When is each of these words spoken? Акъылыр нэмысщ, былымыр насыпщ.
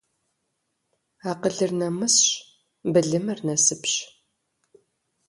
Акъылыр 1.29 1.71
нэмысщ, 1.79 2.25
былымыр 2.91 3.39
насыпщ. 3.45 3.93